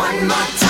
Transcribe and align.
one 0.00 0.28
more 0.28 0.46
time. 0.56 0.69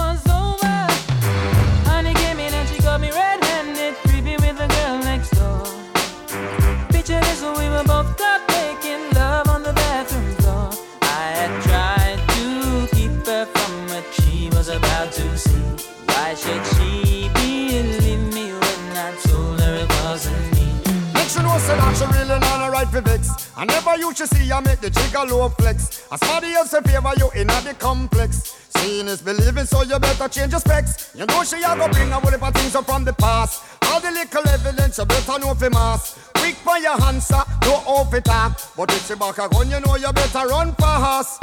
I 23.61 23.65
never 23.65 23.95
used 23.95 24.17
to 24.17 24.25
see 24.25 24.49
her 24.49 24.59
make 24.59 24.79
the 24.79 24.89
jigger 24.89 25.23
low 25.29 25.47
flex. 25.49 26.07
As 26.11 26.19
somebody 26.21 26.51
else 26.53 26.73
in 26.73 26.83
favor 26.83 27.11
you 27.17 27.29
in 27.39 27.45
the 27.45 27.75
complex. 27.77 28.60
Seeing 28.77 29.07
is 29.07 29.21
believing, 29.21 29.65
so 29.65 29.83
you 29.83 29.99
better 29.99 30.27
change 30.27 30.51
your 30.51 30.59
specs. 30.61 31.11
You 31.15 31.25
know 31.25 31.43
she 31.43 31.57
a 31.57 31.75
go 31.75 31.87
bring 31.89 32.11
a 32.11 32.19
whole 32.19 32.31
heap 32.31 32.43
of 32.43 32.53
things 32.53 32.75
up 32.75 32.85
from 32.85 33.03
the 33.03 33.13
past. 33.13 33.63
All 33.85 33.99
the 33.99 34.11
little 34.11 34.47
evidence 34.47 34.97
you 34.97 35.05
better 35.05 35.39
know 35.39 35.53
for 35.53 35.69
mass. 35.69 36.17
Quick 36.35 36.55
for 36.55 36.77
your 36.77 36.99
answer, 37.03 37.41
no 37.63 37.73
off 37.85 38.13
it 38.13 38.25
talk. 38.25 38.59
But 38.75 38.91
if 38.93 39.07
she 39.07 39.15
back 39.15 39.37
a 39.37 39.49
gun, 39.49 39.69
you 39.69 39.79
know 39.79 39.95
you 39.95 40.11
better 40.13 40.47
run 40.47 40.73
fast. 40.75 41.39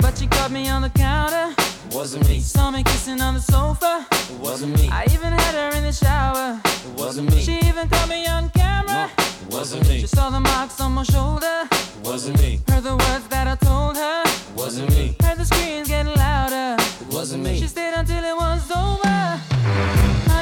But 0.00 0.18
she 0.18 0.26
caught 0.26 0.50
me 0.50 0.68
on 0.68 0.82
the 0.82 0.90
counter. 0.90 1.54
Wasn't 1.92 2.28
me. 2.28 2.40
Saw 2.40 2.70
me 2.70 2.82
kissing 2.82 3.20
on 3.20 3.34
the 3.34 3.40
sofa. 3.40 4.06
Wasn't 4.40 4.76
me. 4.76 4.88
I 4.90 5.04
even 5.12 5.32
had 5.32 5.54
her 5.54 5.76
in 5.76 5.84
the 5.84 5.92
shower. 5.92 6.60
It 6.64 6.98
wasn't 6.98 7.30
me. 7.30 7.40
She 7.40 7.58
even 7.58 7.88
caught 7.88 8.08
me 8.08 8.26
on 8.26 8.50
camera. 8.50 9.08
No, 9.48 9.56
Wasn't 9.56 9.88
me. 9.88 10.00
She 10.00 10.06
saw 10.08 10.30
the 10.30 10.40
marks 10.40 10.80
on 10.80 10.92
my 10.92 11.04
shoulder. 11.04 11.68
Wasn't 12.02 12.36
me. 12.40 12.60
Heard 12.68 12.82
the 12.82 12.96
words 12.96 13.28
that 13.28 13.46
I 13.46 13.54
told 13.56 13.96
her. 13.96 14.23
Wasn't 14.56 14.88
me. 14.90 15.16
Heard 15.20 15.38
the 15.38 15.44
screams 15.44 15.88
getting 15.88 16.14
louder. 16.14 16.76
It 17.00 17.12
Wasn't 17.12 17.42
me. 17.42 17.58
She 17.58 17.66
stayed 17.66 17.94
until 17.94 18.22
it 18.22 18.36
was 18.36 18.70
over. 18.70 20.33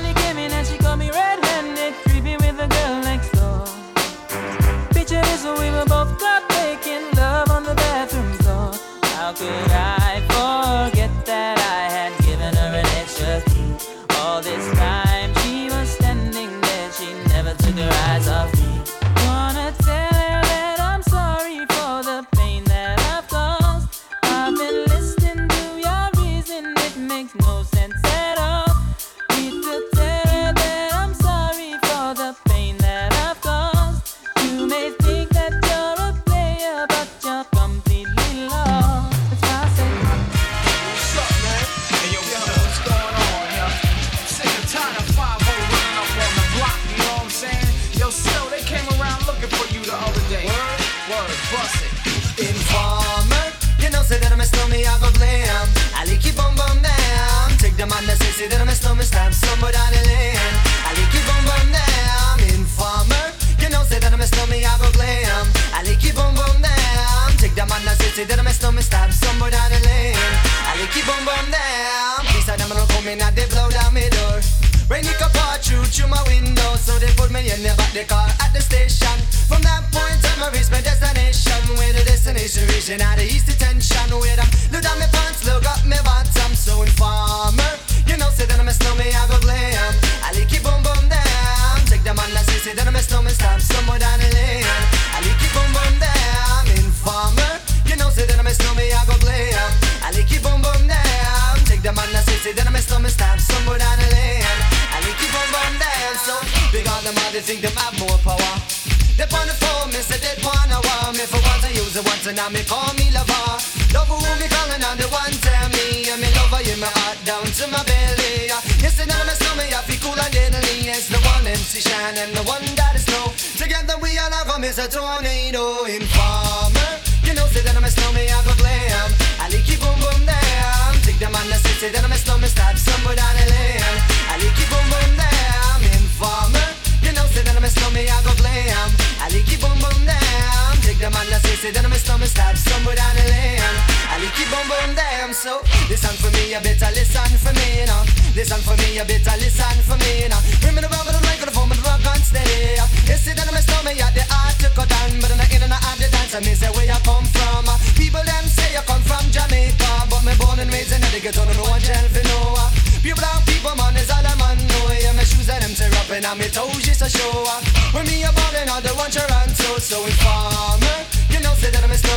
Say 141.62 141.70
that 141.70 141.86
I'm 141.86 141.94
a 141.94 141.98
stomach 142.02 142.26
stab, 142.26 142.58
somewhere 142.58 142.98
down 142.98 143.14
the 143.14 143.22
lane. 143.22 143.62
I 144.10 144.18
like 144.18 144.34
it 144.34 144.50
boom 144.50 144.66
boom 144.66 144.98
them 144.98 145.30
So 145.30 145.62
listen 145.86 146.10
for 146.18 146.26
me, 146.34 146.50
you 146.50 146.58
better 146.58 146.90
listen 146.90 147.22
for 147.38 147.54
me 147.54 147.86
now. 147.86 148.02
Listen 148.34 148.58
for 148.66 148.74
me, 148.82 148.98
you 148.98 149.06
better 149.06 149.38
listen 149.38 149.78
for 149.86 149.94
me 150.02 150.26
now. 150.26 150.42
Bring 150.58 150.74
me 150.74 150.82
the 150.82 150.90
rubber, 150.90 151.14
the 151.14 151.22
microphone, 151.22 151.70
but 151.70 151.78
the 151.78 151.86
rock 151.86 152.02
on 152.02 152.18
steady. 152.18 152.82
You 153.06 153.14
see 153.14 153.30
that 153.38 153.46
I'm 153.46 153.54
a 153.54 153.62
stomach, 153.62 153.94
yeah, 153.94 154.10
the 154.10 154.26
art 154.26 154.58
to 154.58 154.74
cut 154.74 154.90
down, 154.90 155.22
but 155.22 155.30
in 155.30 155.38
the 155.38 155.46
in 155.54 155.62
and 155.62 155.70
out 155.70 155.94
the 156.02 156.10
dance, 156.10 156.34
I 156.34 156.42
me 156.42 156.50
say 156.58 156.66
where 156.74 156.82
you 156.82 156.98
come 157.06 157.30
from. 157.30 157.70
People 157.94 158.26
them 158.26 158.42
say 158.50 158.74
you 158.74 158.82
come 158.82 159.06
from 159.06 159.22
Jamaica, 159.30 160.10
but 160.10 160.26
me 160.26 160.34
born 160.42 160.58
and 160.58 160.66
raised 160.66 160.90
in 160.90 160.98
the 160.98 161.22
ghetto, 161.22 161.46
no 161.46 161.62
one 161.70 161.78
tell 161.78 162.06
for 162.10 162.26
no. 162.26 162.58
Uh. 162.58 162.74
Pure 163.06 163.22
brown 163.22 163.38
people, 163.46 163.78
man, 163.78 163.94
is 164.02 164.10
all 164.10 164.18
I'm 164.18 164.42
on. 164.50 164.58
No, 164.58 164.90
yeah, 164.98 165.14
my 165.14 165.22
shoes 165.22 165.46
and 165.46 165.62
them 165.62 165.78
tear 165.78 165.94
up, 165.94 166.10
and 166.10 166.26
my 166.26 166.50
toes 166.50 166.82
just 166.82 167.06
a 167.06 167.08
show. 167.08 167.30
Uh. 167.46 167.62
When 167.94 168.02
me 168.10 168.26
a 168.26 168.34
ballin', 168.34 168.66
all 168.66 168.82
the 168.82 168.90
one 168.98 169.14
Toronto, 169.14 169.78
so 169.78 170.02
informer 170.02 171.21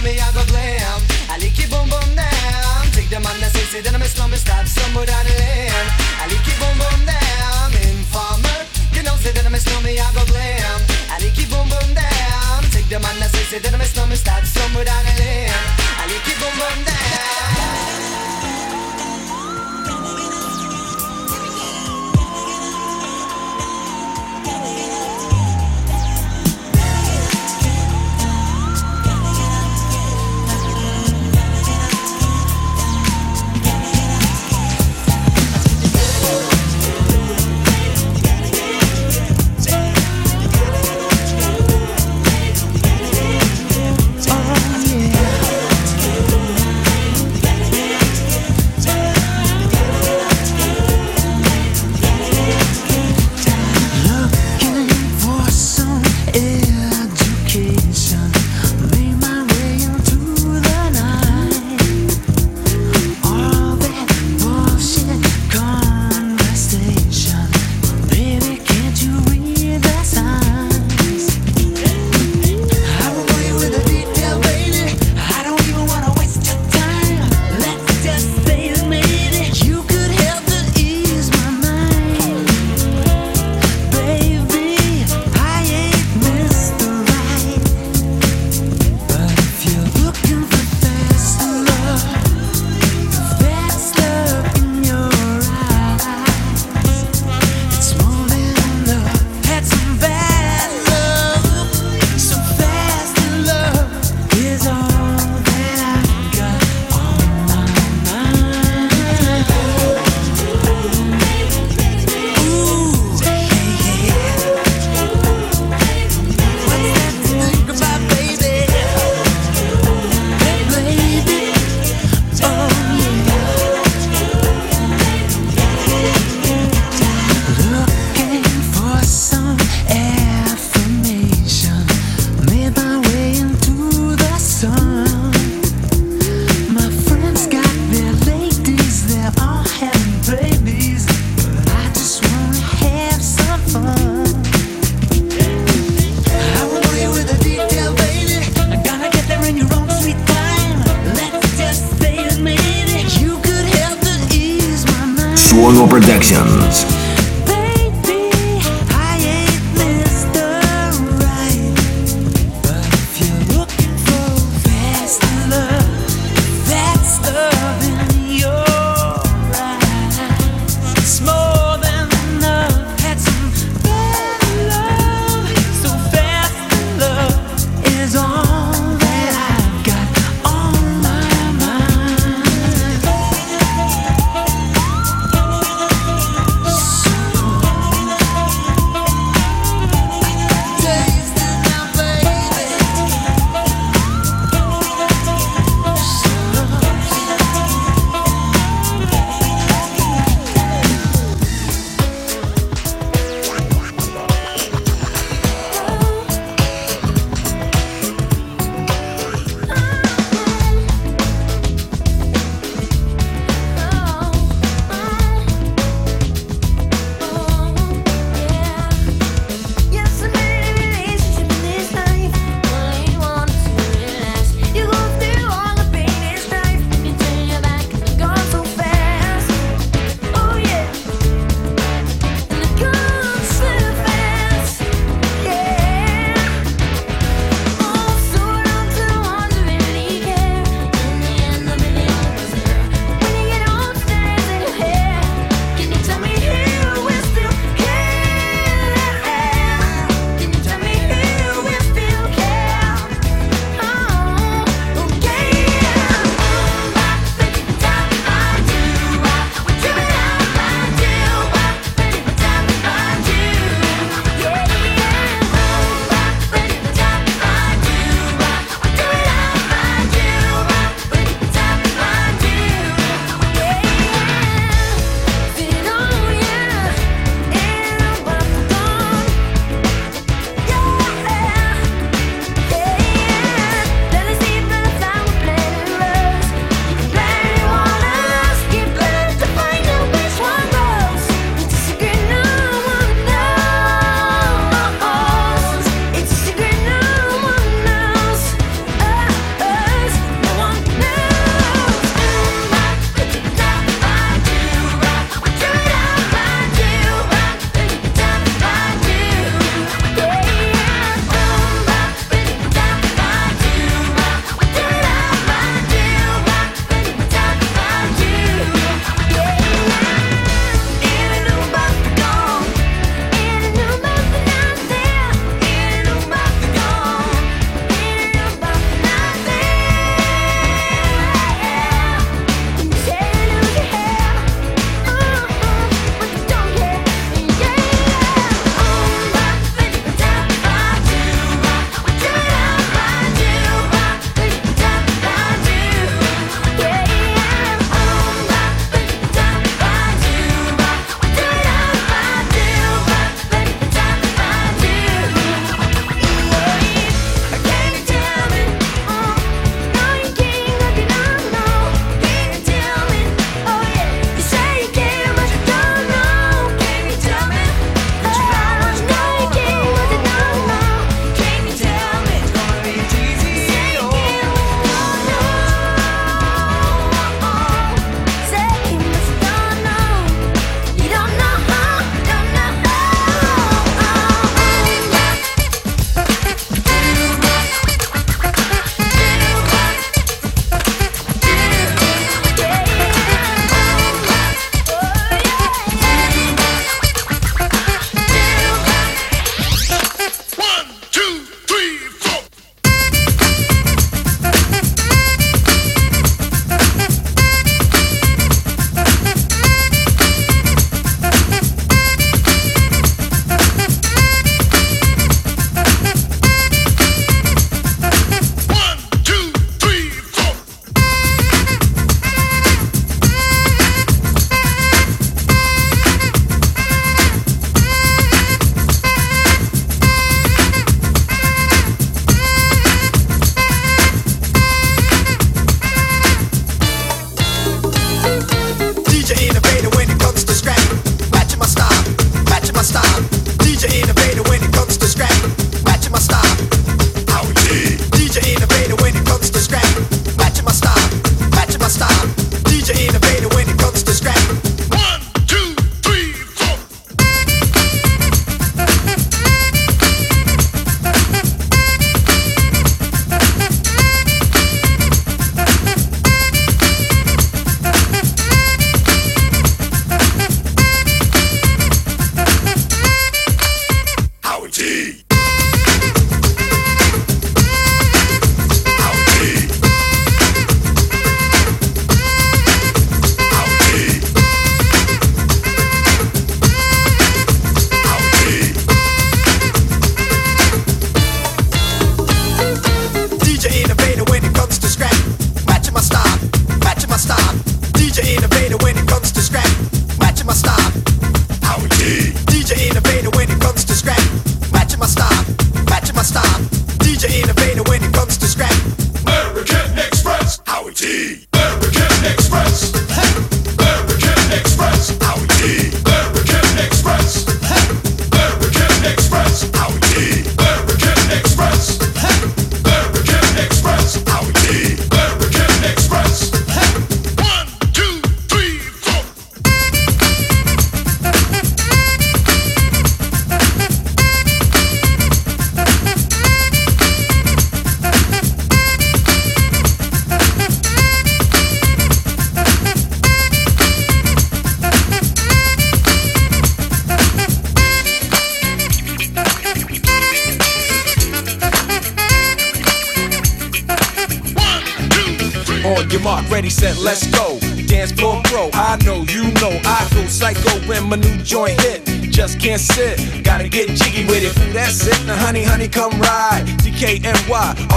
me, 0.05 0.21
I 0.21 0.29
go 0.37 0.45
blam. 0.53 1.01
I 1.33 1.41
lick 1.41 1.57
it, 1.57 1.69
boom, 1.73 1.89
boom, 1.89 2.09
down. 2.13 2.81
Take 2.93 3.09
the 3.09 3.19
man 3.19 3.37
that 3.41 3.51
say 3.51 3.79
it, 3.79 3.83
then 3.83 3.95
I'm 3.97 4.05
a 4.05 4.05
slumber, 4.05 4.37
stab 4.37 4.67
somewhere 4.69 5.09
down 5.09 5.25
the 5.25 5.33
lane. 5.33 5.87
I 6.21 6.29
lick 6.29 6.45
it, 6.45 6.57
boom, 6.61 6.77
boom, 6.77 7.01
down. 7.09 7.73
Informer, 7.89 8.59
you 8.93 9.01
know, 9.01 9.17
say 9.17 9.33
that 9.33 9.45
I'm 9.45 9.57
a 9.57 9.59
slumber, 9.59 9.89
I 9.89 10.07
go 10.13 10.23
blam. 10.29 10.79
I 11.09 11.17
lick 11.25 11.37
it, 11.41 11.49
boom, 11.49 11.65
boom, 11.67 11.89
down. 11.97 12.61
Take 12.69 12.87
the 12.87 13.01
man 13.01 13.17
that 13.19 13.33
say 13.33 13.57
it, 13.57 13.63
then 13.65 13.73
I'm 13.73 13.81
a 13.81 13.85
slumber, 13.89 14.15
stab 14.15 14.45
somewhere 14.45 14.85
down 14.85 15.03
the 15.09 15.13
lane. 15.17 15.54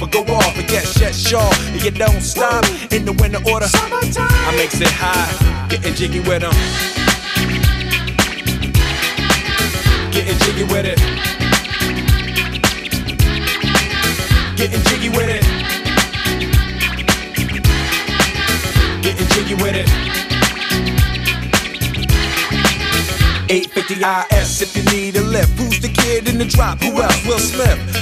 or 0.00 0.08
go 0.08 0.22
off. 0.34 0.56
And 0.56 0.68
get 0.68 0.86
shut 0.86 1.14
shaw. 1.14 1.50
And 1.72 1.82
you 1.82 1.90
don't 1.90 2.20
stop 2.20 2.64
in 2.92 3.04
the 3.04 3.12
winter 3.12 3.40
order. 3.50 3.66
Summertime. 3.66 4.28
I 4.30 4.54
makes 4.56 4.80
it 4.80 4.88
high, 4.88 5.68
getting 5.68 5.94
jiggy 5.94 6.20
with 6.20 6.42
them. 6.42 6.52
Getting 10.12 10.38
jiggy 10.38 10.64
with 10.64 10.86
it. 10.86 10.98
Getting 14.56 14.82
jiggy 14.82 15.08
with 15.08 15.28
it. 15.28 15.42
Getting 19.02 19.26
jiggy 19.28 19.54
with 19.54 19.74
it. 19.74 19.88
850 23.52 24.36
IS 24.36 24.62
if 24.62 24.76
you 24.76 24.82
need 24.96 25.16
a 25.16 25.20
lift. 25.22 25.58
Who's 25.58 25.80
the 25.80 25.88
kid 25.88 26.28
in 26.28 26.38
the 26.38 26.46
drop? 26.46 26.80
Who 26.80 27.02
else? 27.02 27.26
Will 27.26 27.38
Smith. 27.38 28.01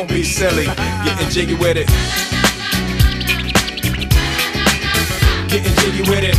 Don't 0.00 0.08
be 0.08 0.22
silly. 0.22 0.64
Getting 0.64 1.28
jiggy 1.28 1.52
with 1.52 1.76
it. 1.76 1.86
Getting 5.50 5.74
jiggy 5.74 6.00
with 6.08 6.24
it. 6.24 6.36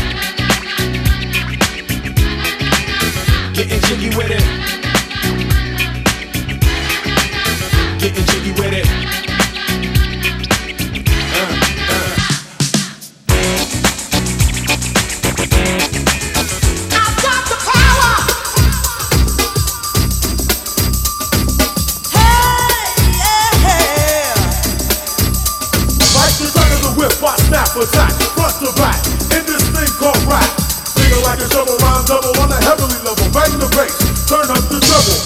Getting 3.53 3.81
jiggy 3.81 4.17
with 4.17 4.31
it. 4.31 4.43
Getting 7.99 8.25
jiggy 8.25 8.51
with 8.59 8.73
it. 8.73 9.00
Attack, 27.81 28.13
front 28.37 28.53
to 28.61 28.69
back, 28.77 29.01
in 29.33 29.41
this 29.49 29.65
thing 29.73 29.89
called 29.97 30.21
rap. 30.29 30.45
Feel 30.93 31.17
like 31.25 31.41
a 31.41 31.49
shovel, 31.49 31.73
rhyme 31.81 32.05
double 32.05 32.29
on 32.37 32.53
a 32.53 32.59
heavily 32.61 32.93
level, 33.01 33.25
bang 33.33 33.57
the 33.57 33.65
bass, 33.73 33.97
turn 34.29 34.45
up 34.53 34.61
the. 34.69 34.77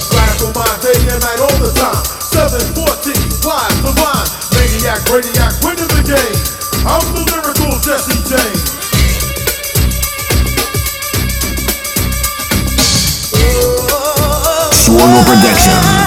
Blast 0.07 0.39
for 0.39 0.55
mine 0.55 0.79
day 0.79 0.95
and 0.95 1.19
night 1.19 1.43
all 1.43 1.57
the 1.59 1.67
time. 1.75 1.99
714, 2.23 3.11
flies 3.43 3.75
the 3.83 3.91
line, 3.99 4.29
maniac, 4.55 5.03
radiac, 5.11 5.51
winning 5.67 5.91
the 5.99 6.03
game. 6.07 6.39
I'm 6.87 7.03
the 7.11 7.27
lyrical 7.27 7.75
Jesse 7.83 8.23
James. 8.23 8.63
Suono 14.71 15.19
Productions. 15.27 16.04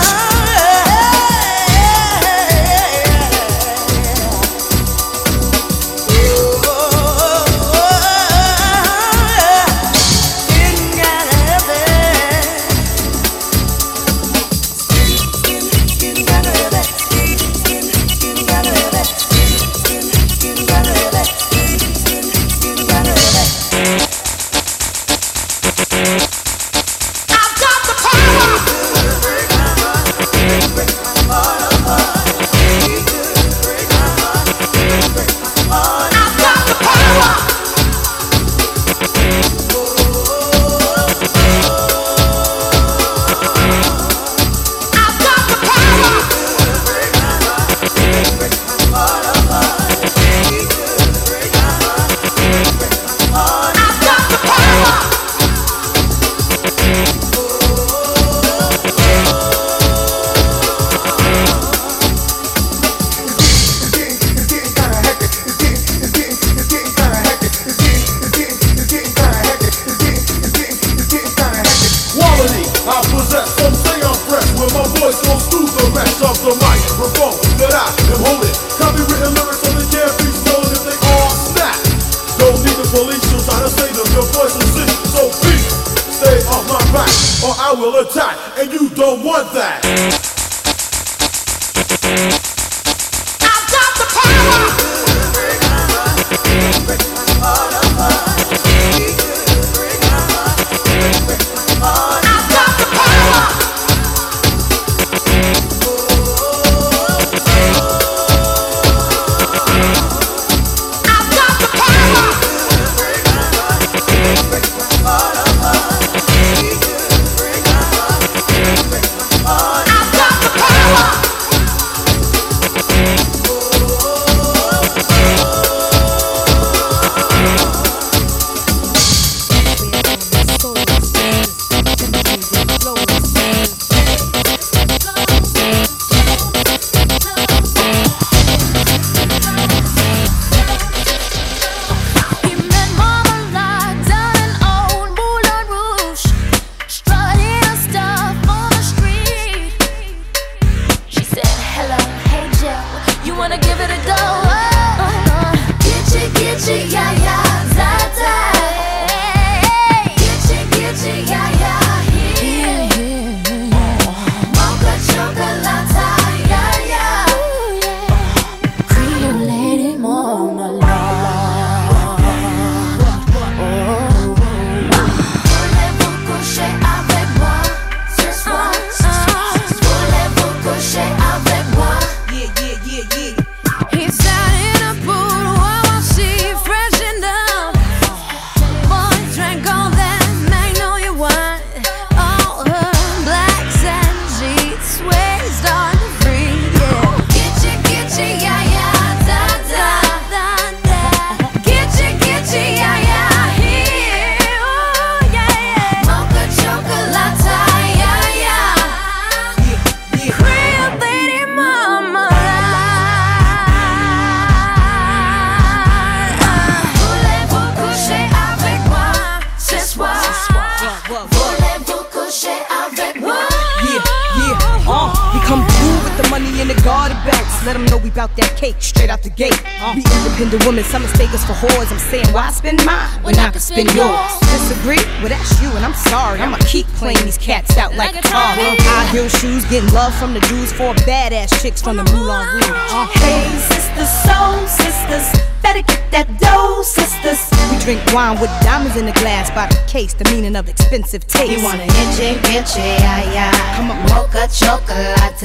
than 233.85 233.95
yours. 233.95 234.35
Disagree? 234.51 234.99
Well, 235.23 235.29
that's 235.29 235.63
you, 235.63 235.71
and 235.71 235.85
I'm 235.85 235.95
sorry. 235.95 236.41
I'ma 236.41 236.59
keep 236.67 236.87
playing 236.99 237.23
these 237.25 237.39
cats 237.39 237.77
out 237.77 237.95
like 237.95 238.17
a 238.17 238.23
car. 238.23 238.55
High 238.59 239.07
heel 239.13 239.29
shoes, 239.29 239.65
getting 239.67 239.93
love 239.93 240.15
from 240.15 240.35
the 240.35 240.41
dudes, 240.41 240.73
four 240.73 240.95
badass 241.07 241.63
chicks 241.63 241.81
from 241.81 241.97
the 241.97 242.05
Moulin 242.11 242.47
Rouge. 242.55 242.67
Uh-huh. 242.67 243.07
Hey, 243.23 243.47
sisters, 243.71 244.11
soul 244.27 244.67
sisters, 244.67 245.27
better 245.63 245.83
get 245.83 246.11
that 246.11 246.27
dough, 246.41 246.83
sisters. 246.83 247.39
We 247.71 247.79
drink 247.85 248.03
wine 248.13 248.41
with 248.41 248.51
diamonds 248.63 248.97
in 248.97 249.07
the 249.07 249.13
glass 249.13 249.51
by 249.51 249.67
the 249.69 249.81
case, 249.87 250.15
the 250.15 250.25
meaning 250.31 250.57
of 250.57 250.69
expensive 250.69 251.27
taste. 251.27 251.53
You 251.53 251.63
wanna 251.63 251.85
inche, 251.85 252.35
inche, 252.51 252.83
ay, 252.83 253.31
ay. 253.37 253.77
Come 253.77 253.91
on, 253.91 254.03
mocha 254.11 254.49
chocolate. 254.51 255.43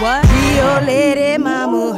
What? 0.00 0.24
Rio 0.32 0.80
Lady 0.86 1.36
Mama. 1.36 1.92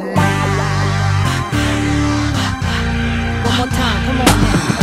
One 3.47 3.57
more 3.57 3.67
time, 3.67 3.99
come 4.07 4.21
on 4.21 4.27
now. 4.27 4.78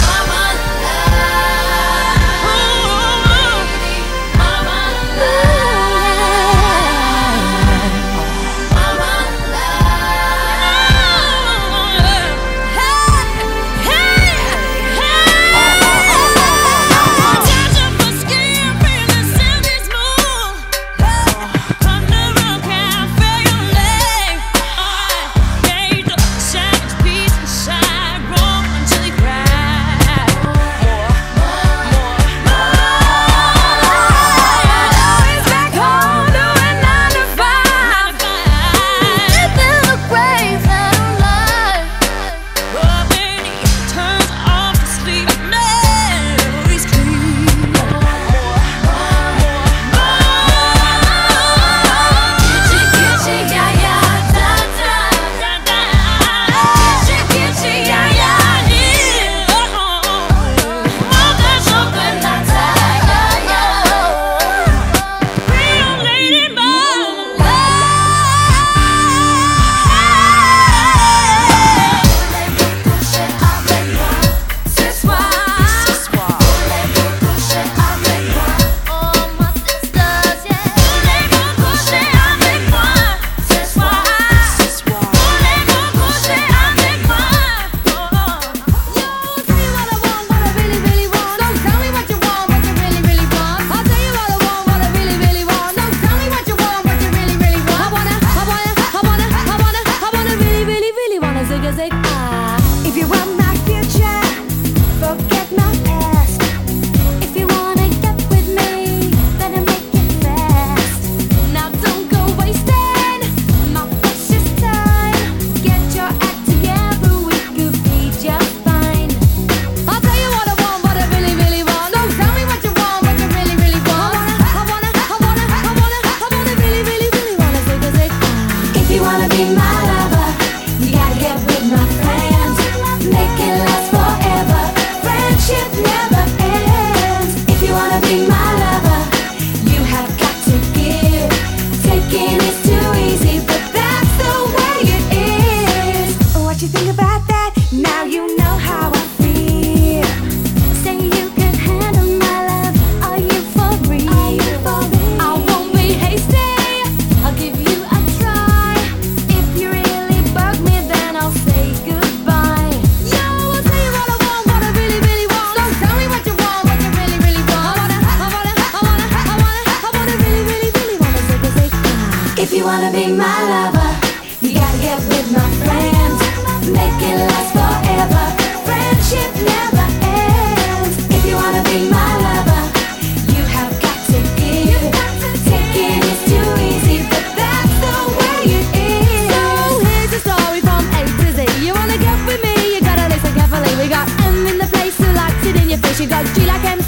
she 195.96 196.06
does, 196.06 196.28
she 196.36 196.46
like 196.46 196.62
him. 196.62 196.85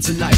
tonight. 0.00 0.37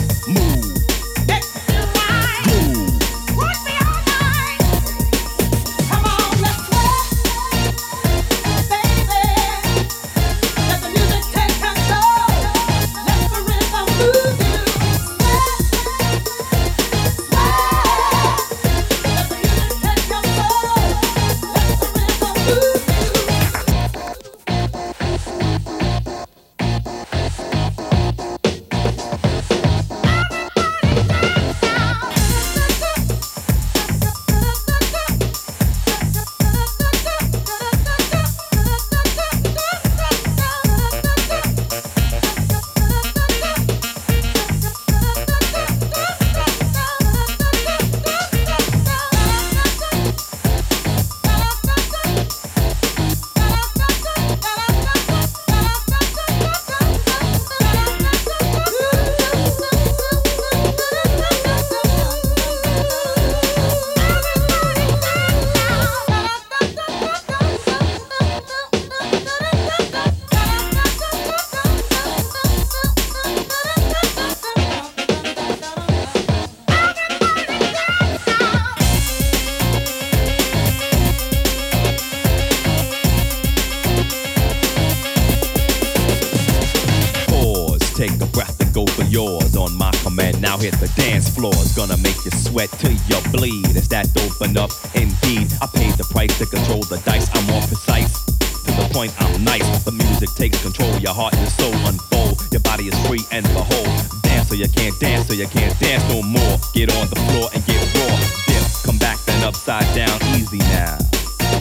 to 96.29 96.45
control 96.45 96.81
the 96.83 96.97
dice. 97.05 97.29
I'm 97.33 97.45
more 97.47 97.61
precise. 97.61 98.23
To 98.65 98.71
the 98.71 98.89
point, 98.93 99.13
I'm 99.19 99.43
nice. 99.43 99.83
The 99.83 99.91
music 99.91 100.29
takes 100.35 100.61
control. 100.61 100.95
Your 100.99 101.13
heart 101.13 101.33
and 101.35 101.47
soul 101.49 101.73
unfold. 101.87 102.41
Your 102.51 102.61
body 102.61 102.87
is 102.87 103.07
free 103.07 103.25
and 103.31 103.45
behold. 103.53 103.89
Dance 104.21 104.49
so 104.49 104.55
you 104.55 104.69
can't 104.69 104.97
dance, 104.99 105.27
so 105.27 105.33
you 105.33 105.47
can't 105.47 105.77
dance 105.79 106.03
no 106.09 106.21
more. 106.21 106.57
Get 106.73 106.93
on 106.95 107.07
the 107.09 107.19
floor 107.31 107.49
and 107.53 107.65
get 107.65 107.81
raw. 107.95 108.15
Dip, 108.47 108.63
come 108.85 108.97
back 108.99 109.17
then 109.25 109.43
upside 109.43 109.87
down. 109.95 110.19
Easy 110.37 110.59
now. 110.59 110.97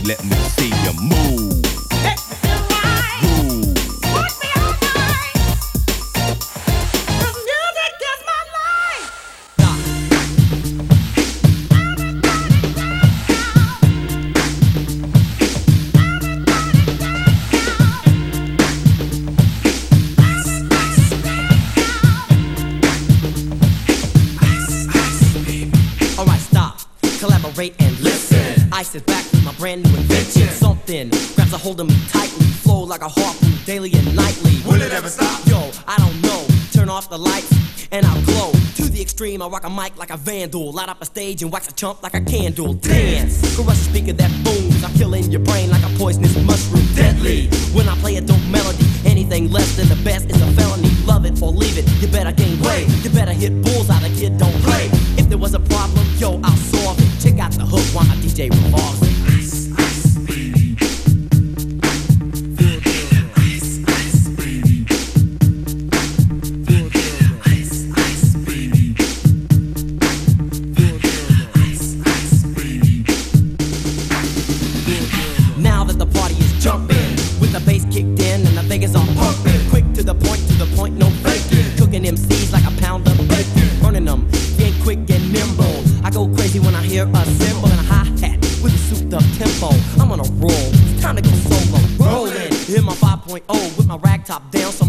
Let 0.04 0.24
me 0.24 0.39
like 40.10 40.18
a 40.18 40.22
vandal. 40.22 40.72
Light 40.72 40.88
up 40.88 41.00
a 41.00 41.04
stage 41.04 41.42
and 41.42 41.52
wax 41.52 41.68
a 41.68 41.72
chump 41.72 42.02
like 42.02 42.14
a 42.14 42.20
candle. 42.20 42.74
Dance, 42.74 43.54
crush 43.54 43.68
a 43.68 43.74
speaker 43.76 44.12
that 44.12 44.30
booms. 44.44 44.82
I'm 44.82 44.92
killing 44.94 45.30
your 45.30 45.40
brain 45.40 45.70
like 45.70 45.82
a 45.82 45.98
poisonous 45.98 46.34
mushroom. 46.44 46.86
Deadly. 46.94 47.46
When 47.72 47.88
I 47.88 47.94
play 47.96 48.16
a 48.16 48.20
dope 48.20 48.38
melody, 48.50 48.59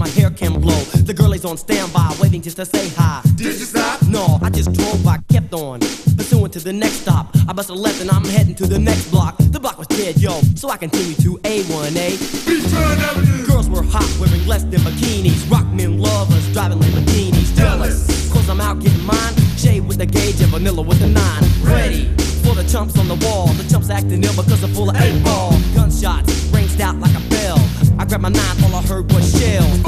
my 0.02 0.10
hair 0.10 0.32
can 0.32 0.60
blow. 0.60 0.82
The 1.06 1.14
girl 1.14 1.32
is 1.34 1.46
on 1.46 1.58
standby, 1.58 2.16
waiting 2.20 2.42
just 2.42 2.58
to 2.58 2.66
say 2.66 2.90
hi. 2.98 3.22
Did 3.36 3.60
you 3.60 3.68
stop? 3.70 4.02
No, 4.08 4.40
I 4.42 4.50
just 4.50 4.74
drove 4.74 5.06
by, 5.06 5.20
kept 5.30 5.54
on. 5.54 5.80
Pursuing 6.18 6.50
to 6.52 6.60
the 6.60 6.74
next 6.74 7.02
stop. 7.06 7.30
I 7.48 7.54
bust 7.54 7.70
a 7.70 7.76
left 7.76 8.02
and 8.02 8.10
I'm 8.10 8.26
heading 8.26 8.56
to 8.56 8.66
the 8.66 8.80
next 8.80 9.12
block. 9.12 9.38
The 9.38 9.60
block 9.60 9.78
was 9.78 9.86
dead, 9.88 10.18
yo, 10.18 10.42
so 10.56 10.72
I 10.72 10.78
continue 10.78 11.14
to 11.26 11.38
A1A. 11.44 13.46
Girls 13.46 13.70
were 13.70 13.84
hot, 13.84 14.10
wearing 14.20 14.44
less 14.48 14.64
than 14.64 14.80
bikinis. 14.80 15.48
Rock 15.52 15.68
men 15.68 16.00
lovers, 16.00 16.52
driving 16.52 16.80
Lamborghinis. 16.80 17.56
Jealous, 17.56 18.32
cause 18.34 18.50
I'm 18.50 18.60
out 18.60 18.80
getting 18.80 19.06
mine. 19.06 19.36
Shade 19.56 19.88
with 19.88 20.00
the 20.00 20.08
gauge 20.08 20.42
and 20.42 20.50
vanilla 20.50 20.82
with 20.82 21.00
the 21.00 21.10
nine. 21.10 21.44
Ready 21.62 22.10
for 22.42 22.56
the 22.56 22.64
chumps 22.64 22.98
on 22.98 23.08
the 23.08 23.16
wall. 23.26 23.48
The 23.54 23.70
chumps 23.70 23.92
acting 23.92 24.24
ill 24.24 24.36
because 24.36 24.62
they're 24.62 24.74
full 24.74 24.90
of 24.90 25.00
eight 25.00 25.24
ball. 25.24 25.52
Gunshots 25.76 26.50
ranged 26.52 26.82
out 26.82 26.96
like 26.96 27.16
a 27.16 27.22
bell. 27.30 27.60
I 28.00 28.06
grabbed 28.06 28.24
my 28.24 28.30
knife, 28.30 28.64
all 28.64 28.76
I 28.76 28.82
heard 28.82 29.12
was 29.12 29.40
shells 29.40 29.81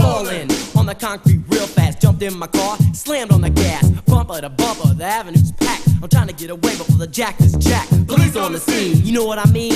the 0.93 1.05
concrete 1.05 1.41
real 1.47 1.67
fast. 1.67 2.01
Jumped 2.01 2.21
in 2.21 2.37
my 2.37 2.47
car, 2.47 2.77
slammed 2.93 3.31
on 3.31 3.41
the 3.41 3.49
gas, 3.49 3.89
bumper 4.05 4.41
to 4.41 4.49
bumper. 4.49 4.93
The 4.93 5.05
avenue's 5.05 5.51
packed. 5.53 5.87
I'm 6.01 6.09
trying 6.09 6.27
to 6.27 6.33
get 6.33 6.49
away 6.49 6.75
before 6.77 6.97
the 6.97 7.07
jack 7.07 7.39
is 7.39 7.53
jacked. 7.53 8.07
Police 8.07 8.35
on 8.35 8.51
the 8.51 8.59
scene, 8.59 9.03
you 9.05 9.13
know 9.13 9.25
what 9.25 9.39
I 9.39 9.49
mean? 9.51 9.73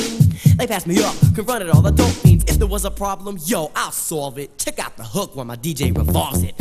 They 0.58 0.68
passed 0.68 0.88
me 0.88 1.02
up, 1.04 1.16
confronted 1.36 1.70
all 1.70 1.82
the 1.82 1.92
dope 1.92 2.10
fiends. 2.10 2.44
If 2.48 2.60
there 2.60 2.68
was 2.68 2.86
a 2.86 2.92
problem, 2.92 3.38
yo, 3.46 3.72
I'll 3.76 3.92
solve 3.92 4.38
it. 4.38 4.58
Check 4.58 4.80
out 4.80 4.98
the 4.98 5.04
hook 5.04 5.36
while 5.36 5.46
my 5.46 5.56
DJ 5.56 5.96
revolves 5.96 6.44
it. 6.44 6.56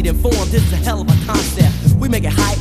Conducted 0.00 0.24
in 0.24 0.32
form, 0.32 0.48
this 0.50 0.62
is 0.64 0.72
a 0.72 0.76
hell 0.76 1.02
of 1.02 1.08
a 1.08 1.26
concept. 1.26 1.94
We 1.96 2.08
make 2.08 2.24
it 2.24 2.32
hype, 2.34 2.58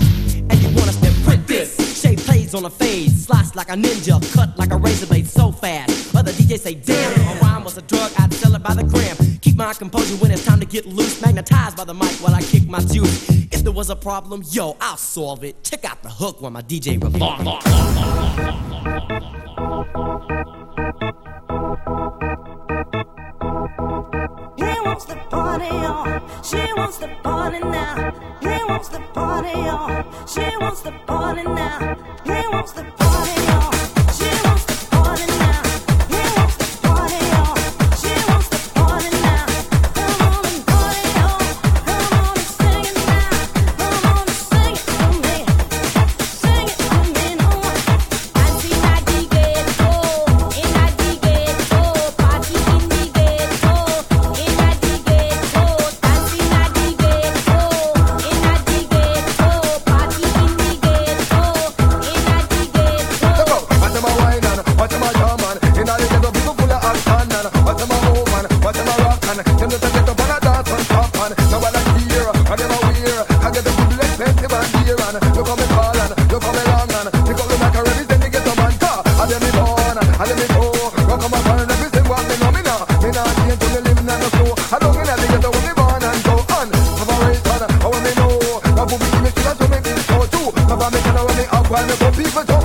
and 0.50 0.62
you 0.62 0.68
want 0.76 0.90
us 0.90 0.98
to 0.98 1.12
print 1.24 1.48
this. 1.48 2.02
Shape 2.02 2.20
plays 2.20 2.54
on 2.54 2.66
a 2.66 2.70
fade, 2.70 3.12
slice 3.12 3.56
like 3.56 3.70
a 3.70 3.76
ninja, 3.76 4.20
cut 4.34 4.58
like 4.58 4.72
a 4.72 4.78
razor 4.78 5.06
blade 5.06 5.26
so 5.28 5.52
fast. 5.52 6.14
Other 6.16 6.32
DJs 6.32 6.60
say, 6.60 6.74
damn, 6.74 7.14
if 7.14 7.42
a 7.42 7.46
rhyme 7.46 7.64
was 7.64 7.78
a 7.78 7.82
drug, 7.84 8.12
I'd 8.18 8.34
sell 8.34 8.56
it 8.56 8.64
by 8.64 8.74
the 8.74 8.84
gram. 8.84 9.16
Keep 9.42 9.56
my 9.56 9.74
composure 9.74 10.16
when 10.18 10.32
it's 10.32 10.44
time 10.44 10.60
to 10.60 10.66
get 10.66 10.86
loose. 10.86 11.22
Magnetized 11.22 11.78
by 11.78 11.86
the 11.86 11.94
mic 11.94 12.12
while 12.22 12.36
I 12.36 12.42
kick 12.42 12.68
my 12.68 12.80
juice. 12.80 13.30
If 13.54 13.64
there 13.64 13.72
was 13.72 13.90
a 13.90 13.96
problem, 13.96 14.44
yo, 14.50 14.76
I'll 14.82 14.98
solve 14.98 15.46
it. 15.46 15.64
Check 15.64 15.86
out 15.86 16.04
the 16.04 16.10
hook 16.10 16.42
while 16.42 16.52
my 16.52 16.62
DJ 16.62 17.02
revolves. 17.02 17.46
Party 25.50 25.66
on. 25.66 26.22
She 26.44 26.62
wants 26.78 26.98
the 26.98 27.08
party 27.24 27.60
now. 27.60 28.14
He 28.40 28.64
wants 28.70 28.90
the 28.90 29.00
party 29.14 29.60
on. 29.78 30.06
She 30.28 30.46
wants 30.62 30.82
the 30.82 30.92
party 31.08 31.44
now. 31.44 31.98
He 32.24 32.48
wants 32.54 32.72
the 32.74 32.84
party 32.84 33.29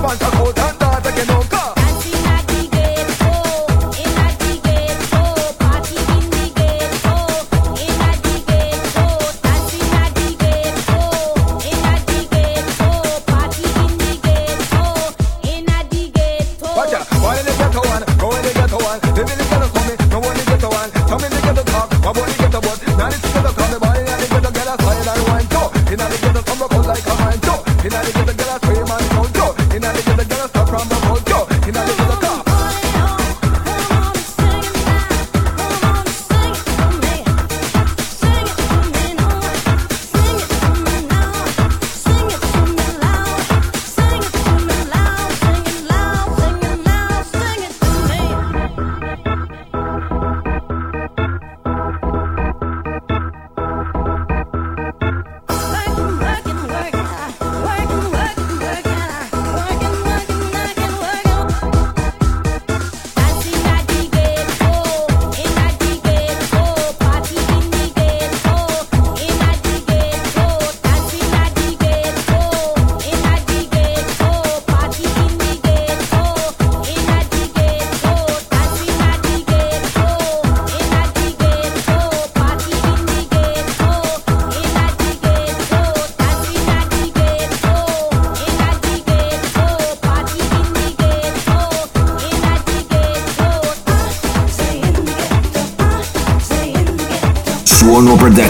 people 0.07 0.19
jump 0.19 0.43
and 0.43 0.53
talk 0.55 0.74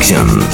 Suono 0.01 0.44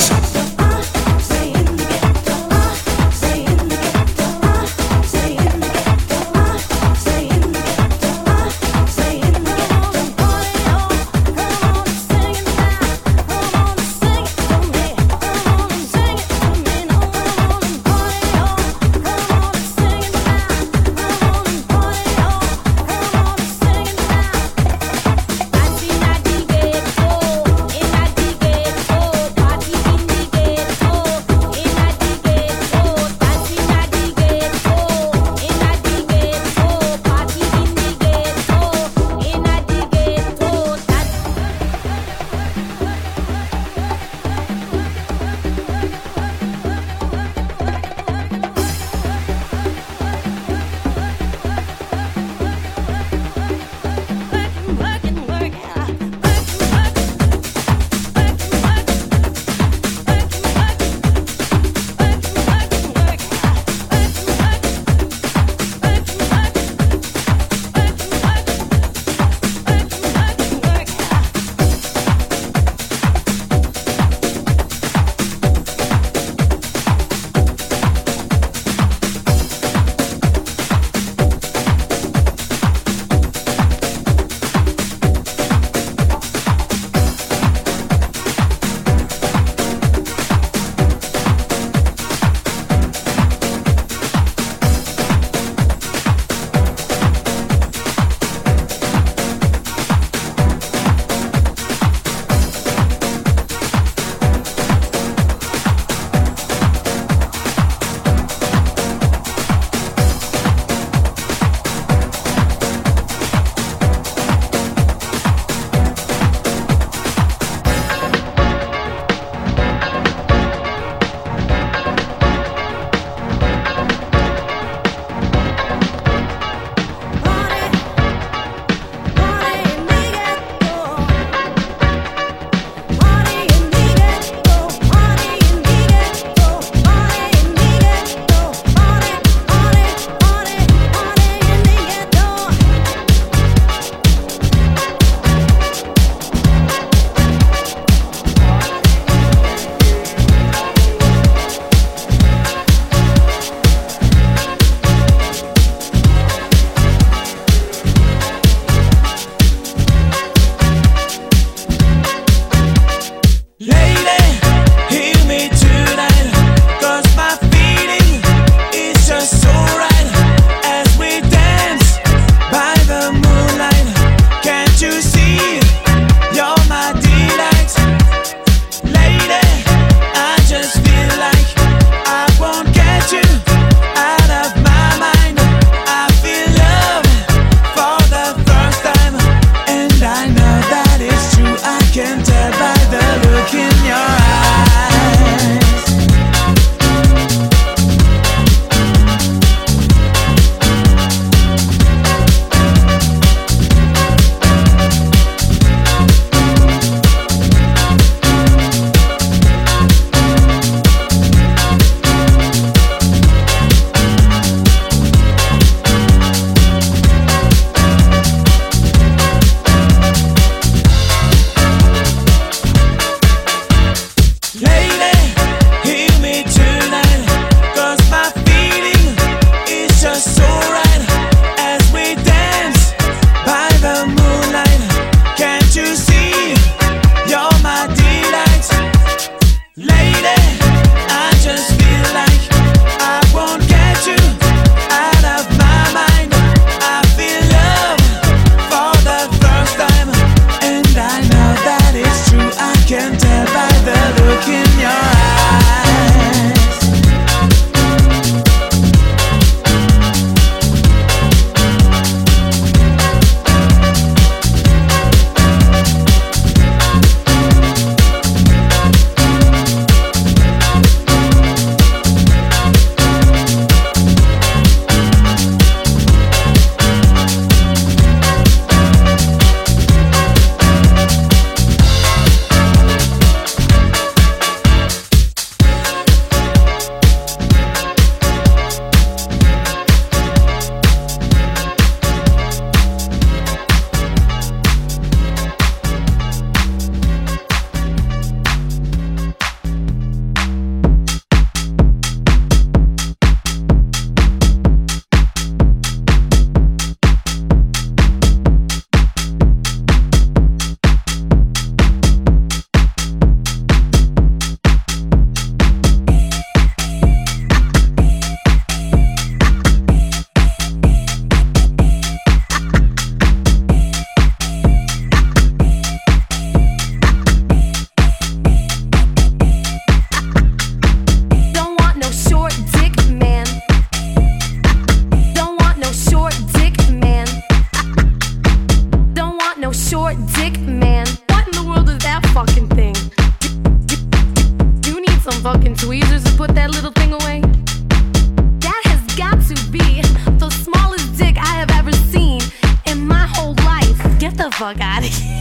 vulgáris. 354.62 355.41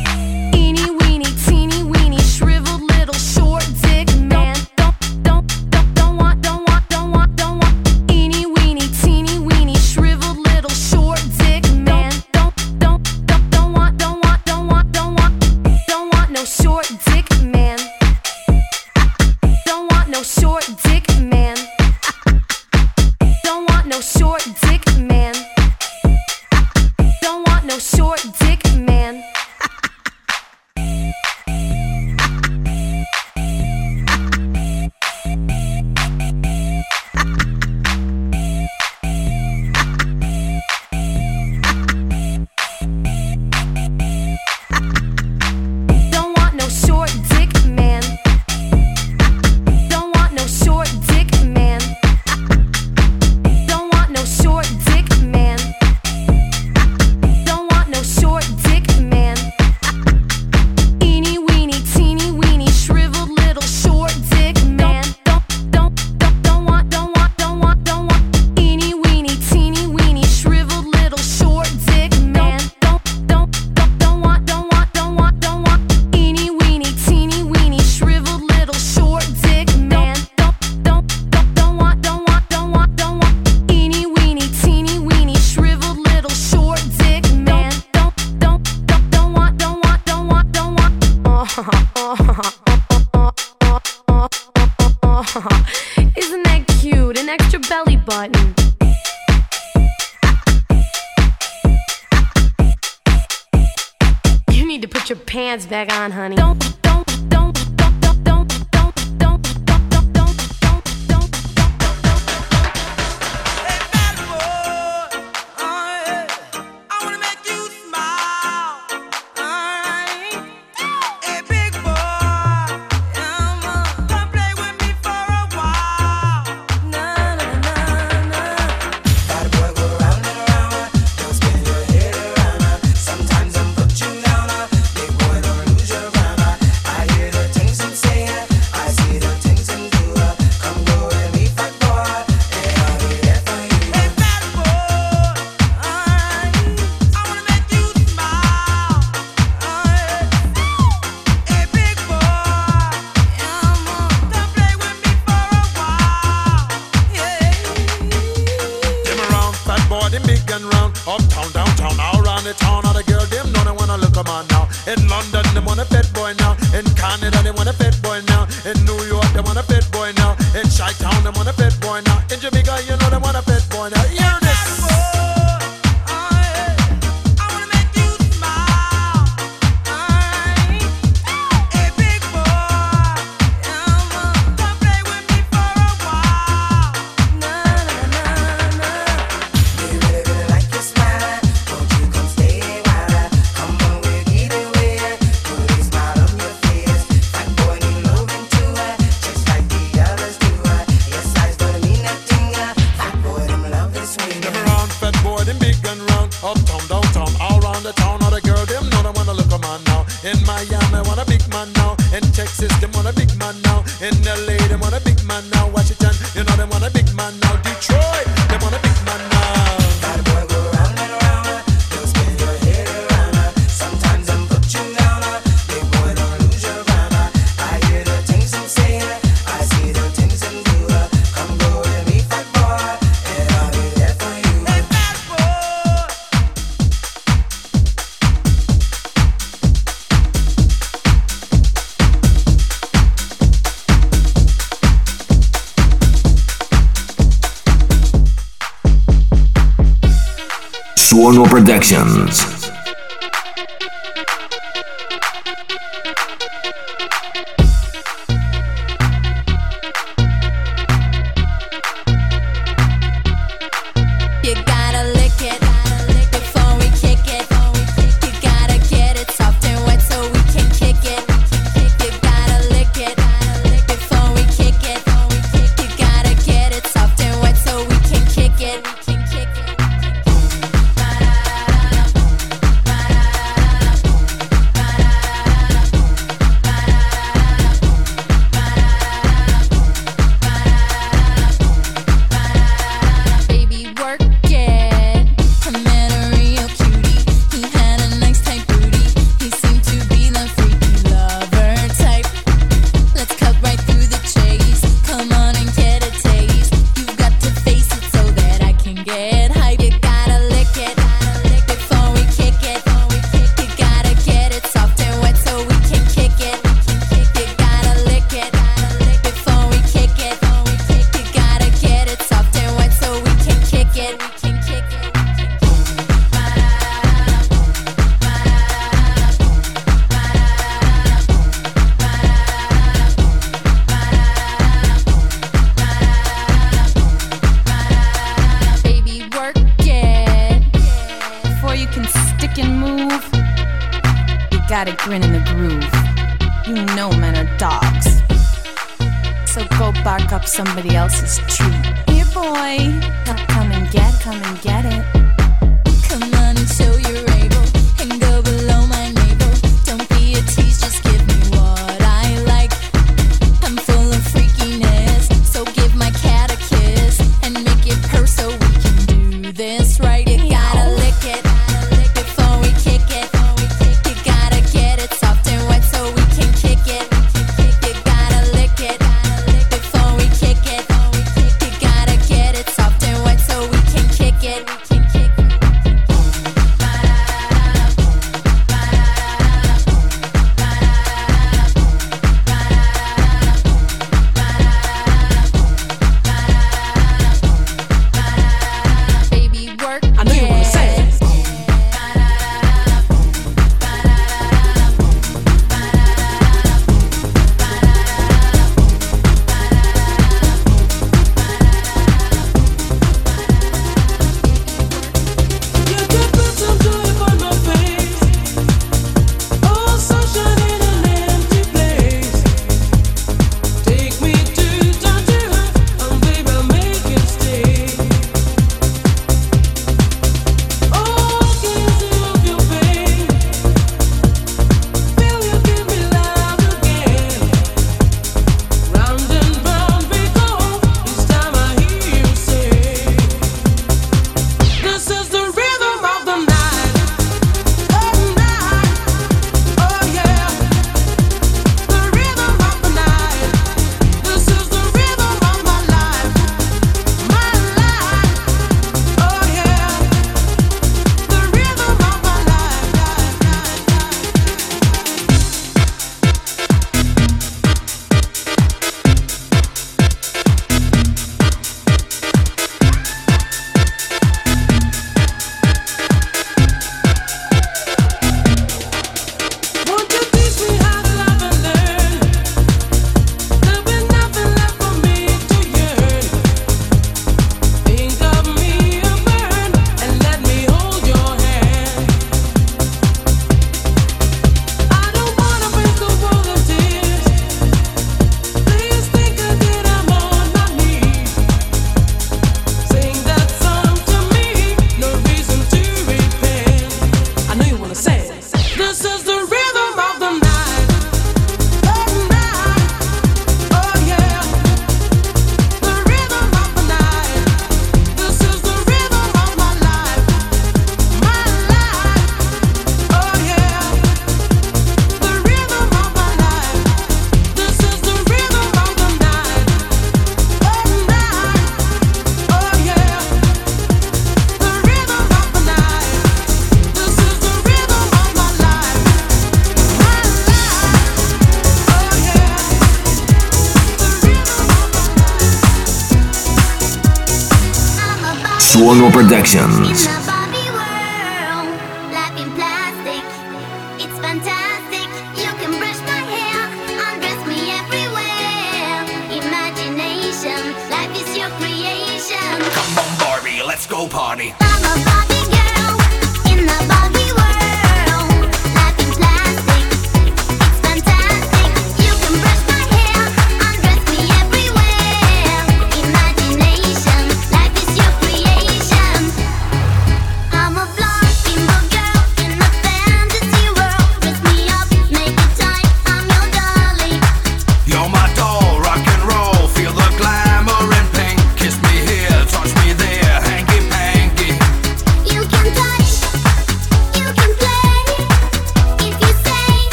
Suono 548.70 549.10
Productions. 549.10 550.30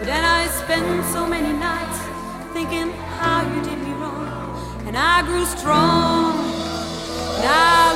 But 0.00 0.06
then 0.06 0.24
I 0.24 0.46
spent 0.46 1.04
so 1.12 1.26
many 1.26 1.52
nights 1.52 1.98
thinking 2.54 2.90
how 3.20 3.42
you 3.54 3.60
did 3.60 3.78
me 3.86 3.92
wrong, 4.00 4.86
and 4.86 4.96
I 4.96 5.20
grew 5.26 5.44
strong. 5.44 6.38
Now 7.42 7.89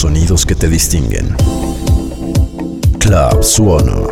sonidos 0.00 0.46
que 0.46 0.54
te 0.54 0.66
distinguen. 0.66 1.36
Club 2.98 3.42
Suono. 3.42 4.09